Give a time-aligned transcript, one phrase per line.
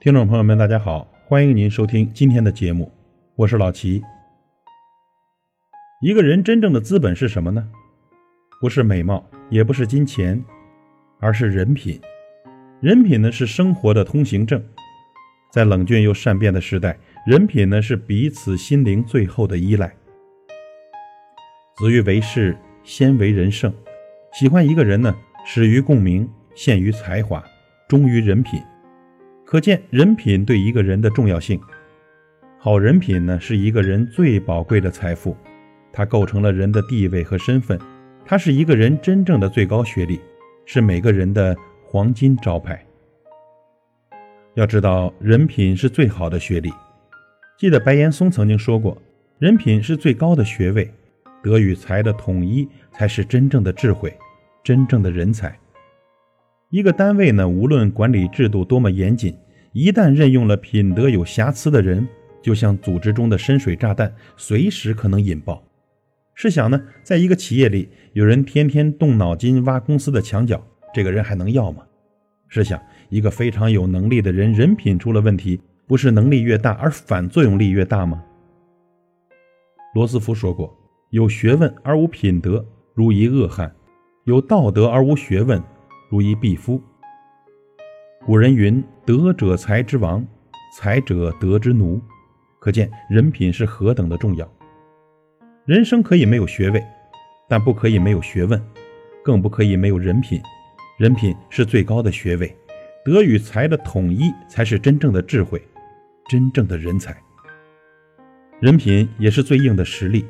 [0.00, 2.90] 听众朋友们，大家好，欢迎您收听今天的节目，
[3.36, 4.02] 我是老齐。
[6.00, 7.68] 一个人真正的资本是什么呢？
[8.58, 10.42] 不是美貌，也不是金钱，
[11.20, 12.00] 而是人品。
[12.80, 14.64] 人品呢，是生活的通行证。
[15.50, 19.94] 在冷峻又善变的时代，人品呢，是彼此心灵最后的依赖。
[21.76, 23.70] 子欲为事，先为人圣。
[24.32, 27.44] 喜欢一个人呢，始于共鸣，陷于才华，
[27.86, 28.62] 忠于人品。
[29.44, 31.60] 可见人品对一个人的重要性。
[32.58, 35.36] 好人品呢，是一个人最宝贵的财富，
[35.92, 37.78] 它构成了人的地位和身份，
[38.24, 40.18] 它是一个人真正的最高学历，
[40.64, 41.54] 是每个人的
[41.84, 42.82] 黄金招牌。
[44.54, 46.72] 要知道，人品是最好的学历。
[47.58, 48.96] 记得白岩松曾经说过
[49.38, 50.90] ：“人品是最高的学位，
[51.42, 54.14] 德与才的统一才是真正的智慧，
[54.62, 55.58] 真正的人才。”
[56.70, 59.36] 一个单位呢，无论管理制度多么严谨，
[59.72, 62.08] 一旦任用了品德有瑕疵的人，
[62.40, 65.62] 就像组织中的深水炸弹，随时可能引爆。
[66.34, 71.84] 试想呢，在一个企业里，有人天天动脑筋挖公司的墙角，这个人还能要吗？
[72.48, 78.24] 试想，一个非常有能力的人，人品出了问题，不是能力越大而反作用力越大吗？
[79.94, 80.74] 罗斯福说过
[81.10, 83.70] ：“有学问而无品德，如一恶汉；
[84.24, 85.62] 有道德而无学问。”
[86.10, 86.80] 如一匹夫。
[88.26, 90.24] 古人云：“德者才之王，
[90.76, 92.00] 才者德之奴。”
[92.60, 94.48] 可见人品是何等的重要。
[95.64, 96.84] 人生可以没有学位，
[97.48, 98.62] 但不可以没有学问，
[99.24, 100.40] 更不可以没有人品。
[100.98, 102.54] 人品是最高的学位，
[103.04, 105.60] 德与才的统一才是真正的智慧，
[106.28, 107.16] 真正的人才。
[108.60, 110.24] 人品也是最硬的实力。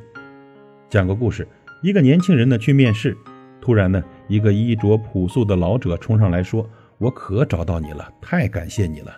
[0.88, 1.46] 讲个故事：
[1.82, 3.16] 一个年轻人呢去面试。
[3.62, 6.68] 突然呢，一个衣着朴素的老者冲上来说
[6.98, 9.16] ：“我可找到你了，太感谢你了！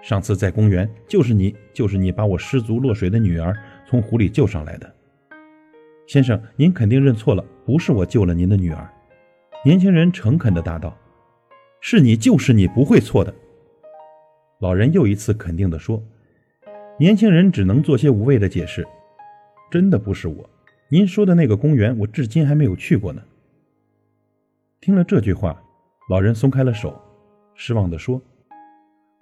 [0.00, 3.54] 上次在公园，就是你，就是你把我失足落水的女儿
[3.86, 4.90] 从湖里救上来的。
[6.06, 8.90] 先生，您肯定认错了，不是我救了您的女儿。”
[9.62, 10.96] 年轻人诚恳地答道
[11.82, 13.34] ：“是你，就是你，不会错的。”
[14.60, 16.02] 老人又一次肯定地说
[16.98, 18.88] ：“年轻人只能做些无谓的解释，
[19.70, 20.48] 真的不是我。
[20.88, 23.22] 您说的那个公园，我至今还没有去过呢。”
[24.82, 25.56] 听了这句话，
[26.08, 27.00] 老人松开了手，
[27.54, 28.20] 失望地说：“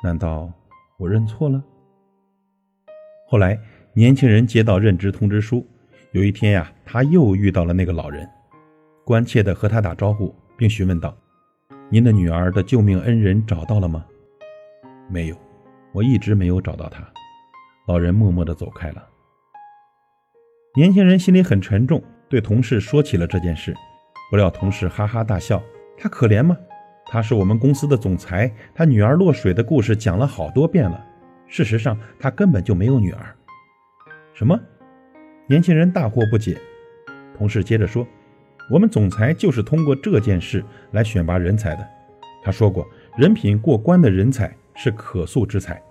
[0.02, 0.50] 难道
[0.96, 1.62] 我认错了？”
[3.28, 3.60] 后来，
[3.92, 5.66] 年轻人接到任职通知书。
[6.12, 8.26] 有一天呀，他又遇到了那个老人，
[9.04, 11.14] 关切地和他打招呼，并询问道
[11.92, 14.06] ：“您的女儿的救命恩人找到了吗
[15.12, 15.36] ？”“没有，
[15.92, 17.06] 我一直没有找到她。”
[17.86, 19.06] 老人默默地走开了。
[20.74, 23.74] 年轻人心里很沉重，对同事说起了这件事。
[24.30, 25.60] 不料同事哈哈大笑
[25.98, 26.56] ：“他可怜吗？
[27.06, 31.04] 他是我们公司的总裁，他女儿落水的故事讲了好多遍了。
[31.48, 33.34] 事实上，他根本就没有女儿。”
[34.32, 34.56] 什么？
[35.48, 36.56] 年轻人大惑不解。
[37.36, 38.06] 同事接着说
[38.70, 41.84] ：“我们总裁就是通过这件事来选拔人才的。
[42.44, 42.86] 他说过，
[43.16, 45.82] 人品过关的人才是可塑之才。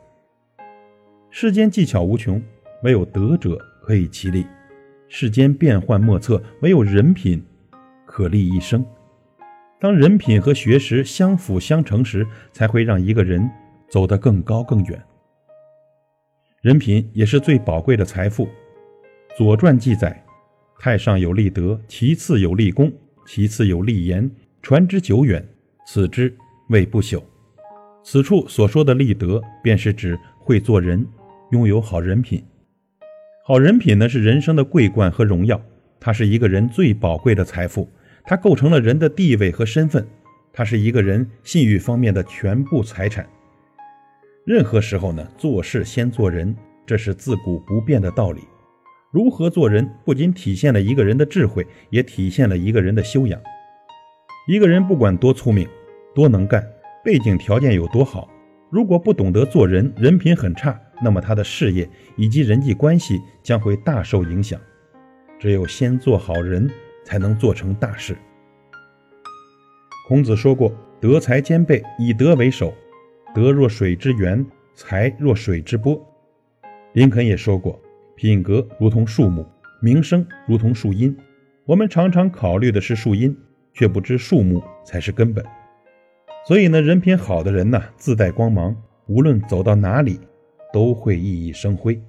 [1.29, 2.41] 世间技巧无穷，
[2.83, 4.43] 唯有德者可以其立；
[5.09, 7.45] 世间变幻莫测，唯有人品。”
[8.09, 8.83] 可立一生。
[9.79, 13.47] 当人品和学识相辅相成时，才会让一个人
[13.87, 15.01] 走得更高更远。
[16.61, 18.47] 人品也是最宝贵的财富。
[19.37, 20.25] 《左传》记载
[20.81, 22.91] ：“太上有立德，其次有立功，
[23.27, 24.29] 其次有立言，
[24.61, 25.47] 传之久远，
[25.85, 26.35] 此之
[26.69, 27.21] 谓不朽。”
[28.03, 31.07] 此处所说的立德，便是指会做人，
[31.51, 32.43] 拥有好人品。
[33.45, 35.61] 好人品呢，是人生的桂冠和荣耀，
[35.99, 37.87] 它是一个人最宝贵的财富。
[38.29, 40.07] 它构成了人的地位和身份，
[40.53, 43.27] 它是一个人信誉方面的全部财产。
[44.45, 48.43] 任何时候呢，做事先做人，这是自古不变的道理。
[49.11, 53.41] 如何做人，不仅体现了一个人的智慧，也体现了一个人的修养。
[54.47, 55.67] 一个人不管多聪明、
[56.13, 56.63] 多能干，
[57.03, 58.29] 背景条件有多好，
[58.69, 64.61] 如果不懂得做人，人品很差，那么他的事业以及人际关系将会大受影响。
[65.39, 66.69] 只有先做好人。
[67.09, 68.15] 才能做成大事。
[70.07, 70.71] 孔子说过
[71.01, 72.71] ：“德才兼备，以德为首。
[73.33, 74.45] 德若水之源，
[74.75, 75.99] 才若水之波。”
[76.93, 77.81] 林肯也说过
[78.15, 79.43] ：“品格如同树木，
[79.81, 81.17] 名声如同树荫。”
[81.65, 83.35] 我们常常考虑的是树荫，
[83.73, 85.43] 却不知树木才是根本。
[86.45, 88.75] 所以呢，人品好的人呢，自带光芒，
[89.07, 90.19] 无论走到哪里，
[90.71, 91.99] 都会熠熠生辉。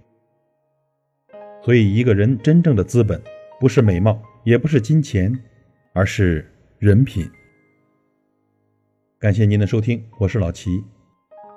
[1.62, 3.18] 所以，一个人真正的资本，
[3.58, 4.20] 不是美貌。
[4.44, 5.38] 也不是金钱，
[5.92, 7.30] 而是人品。
[9.18, 10.82] 感谢您的收听，我是老齐，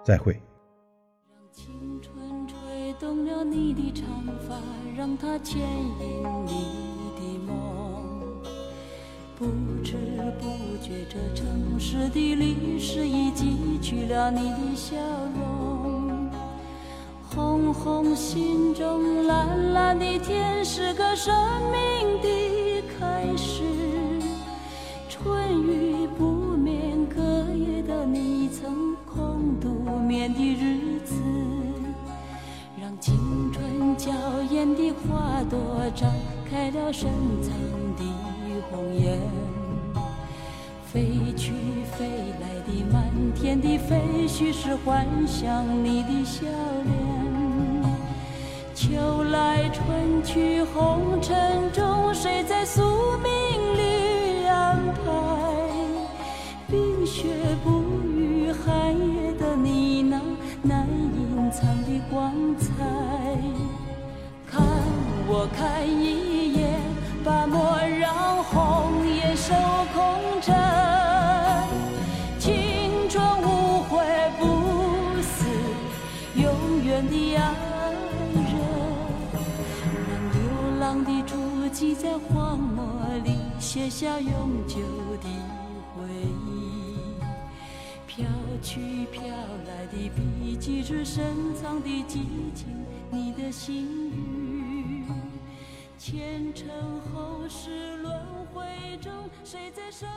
[0.03, 0.33] 再会。
[0.33, 4.05] 让青春吹动了你的长
[4.47, 4.59] 发，
[4.97, 6.51] 让它牵引你
[7.15, 8.43] 的梦。
[9.37, 9.45] 不
[9.81, 9.95] 知
[10.39, 14.97] 不觉，这城市的历史已记取了你的笑
[15.39, 16.29] 容。
[17.29, 21.33] 红红心中，蓝蓝的天，是个生
[21.71, 23.63] 命的开始。
[25.09, 26.25] 春雨不
[26.57, 27.21] 眠，隔
[27.53, 31.15] 夜的你曾空独眠的日子，
[32.81, 34.11] 让青春娇
[34.49, 35.59] 艳的花朵
[35.95, 36.07] 绽
[36.49, 37.09] 开了深
[37.41, 37.53] 藏
[37.95, 38.03] 的
[38.69, 39.19] 红颜。
[40.85, 41.53] 飞去
[41.97, 42.07] 飞
[42.39, 43.03] 来的满
[43.33, 46.45] 天的飞絮，是幻想你的笑
[46.85, 47.22] 脸。
[48.83, 52.81] 秋来春去红尘中，谁在宿
[53.19, 55.09] 命里安排？
[56.67, 57.29] 冰雪
[57.63, 57.81] 不
[58.19, 60.19] 语，寒夜的你那
[60.61, 62.67] 难隐藏的光彩。
[64.51, 64.61] 看
[65.29, 66.77] 我看一眼，
[67.23, 69.53] 把莫让红颜守
[69.93, 70.53] 空枕。
[72.37, 74.03] 青春无悔
[74.37, 75.45] 不死，
[76.35, 77.52] 永远的爱。
[83.73, 84.77] 写下永久
[85.19, 85.27] 的
[85.95, 86.05] 回
[86.45, 86.95] 忆，
[88.05, 88.23] 飘
[88.61, 89.23] 去飘
[89.65, 92.19] 来的笔迹是深藏的激
[92.53, 92.67] 情，
[93.09, 95.03] 你的心语。
[95.97, 96.69] 前尘
[97.11, 98.15] 后世轮
[98.53, 98.63] 回
[99.01, 99.11] 中，
[99.43, 100.07] 谁在生？